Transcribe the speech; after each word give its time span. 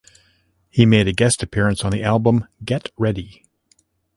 He 0.71 0.87
made 0.87 1.07
a 1.07 1.11
guest 1.13 1.43
appearance 1.43 1.85
on 1.85 1.91
the 1.91 2.01
album 2.01 2.47
Get 2.65 2.89
Ready! 2.97 3.45